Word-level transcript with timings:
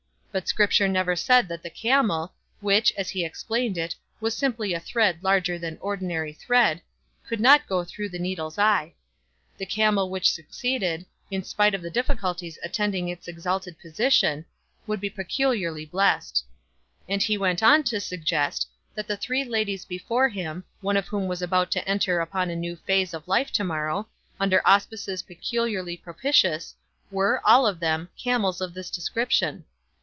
But 0.33 0.47
Scripture 0.47 0.87
never 0.87 1.13
said 1.17 1.49
that 1.49 1.61
the 1.61 1.69
camel, 1.69 2.31
which, 2.61 2.93
as 2.95 3.09
he 3.09 3.25
explained 3.25 3.77
it, 3.77 3.95
was 4.21 4.33
simply 4.33 4.73
a 4.73 4.79
thread 4.79 5.19
larger 5.21 5.59
than 5.59 5.77
ordinary 5.81 6.31
thread, 6.31 6.81
could 7.27 7.41
not 7.41 7.67
go 7.67 7.83
through 7.83 8.07
the 8.07 8.17
needle's 8.17 8.57
eye. 8.57 8.93
The 9.57 9.65
camel 9.65 10.09
which 10.09 10.31
succeeded, 10.31 11.05
in 11.29 11.43
spite 11.43 11.75
of 11.75 11.81
the 11.81 11.89
difficulties 11.89 12.57
attending 12.63 13.09
its 13.09 13.27
exalted 13.27 13.77
position, 13.77 14.45
would 14.87 15.01
be 15.01 15.09
peculiarly 15.09 15.83
blessed. 15.85 16.45
And 17.09 17.21
he 17.21 17.37
went 17.37 17.61
on 17.61 17.83
to 17.83 17.99
suggest 17.99 18.69
that 18.95 19.09
the 19.09 19.17
three 19.17 19.43
ladies 19.43 19.83
before 19.83 20.29
him, 20.29 20.63
one 20.79 20.95
of 20.95 21.09
whom 21.09 21.27
was 21.27 21.41
about 21.41 21.71
to 21.71 21.85
enter 21.85 22.21
upon 22.21 22.49
a 22.49 22.55
new 22.55 22.77
phase 22.77 23.13
of 23.13 23.27
life 23.27 23.51
to 23.51 23.65
morrow, 23.65 24.07
under 24.39 24.65
auspices 24.65 25.23
peculiarly 25.23 25.97
propitious, 25.97 26.73
were, 27.11 27.41
all 27.43 27.67
of 27.67 27.81
them, 27.81 28.07
camels 28.17 28.61
of 28.61 28.73
this 28.73 28.89
description. 28.89 29.65